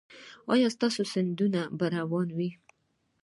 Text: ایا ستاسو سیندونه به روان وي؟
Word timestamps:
ایا 0.53 0.67
ستاسو 0.75 1.01
سیندونه 1.13 1.61
به 1.77 1.85
روان 1.95 2.27
وي؟ 2.37 2.49